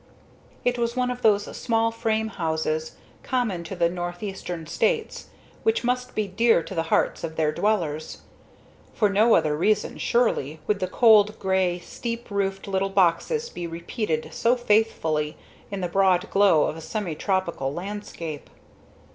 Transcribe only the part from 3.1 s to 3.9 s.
common to the